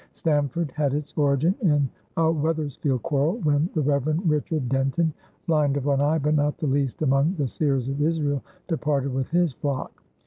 Stamford 0.13 0.71
had 0.71 0.95
its 0.95 1.13
origin 1.15 1.53
in 1.61 1.87
a 2.17 2.31
Wethersfield 2.31 3.03
quarrel, 3.03 3.37
when 3.43 3.69
the 3.75 3.81
Reverend 3.83 4.27
Richard 4.27 4.67
Denton, 4.67 5.13
"blind 5.45 5.77
of 5.77 5.85
one 5.85 6.01
eye 6.01 6.17
but 6.17 6.33
not 6.33 6.57
the 6.57 6.65
least 6.65 7.03
among 7.03 7.35
the 7.35 7.47
seers 7.47 7.87
of 7.87 8.01
Israel," 8.01 8.41
departed 8.67 9.13
with 9.13 9.29
his 9.29 9.53
flock. 9.53 10.03